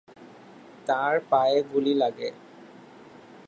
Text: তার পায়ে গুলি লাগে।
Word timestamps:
তার 0.87 1.13
পায়ে 1.29 1.57
গুলি 1.63 1.93
লাগে। 1.93 2.29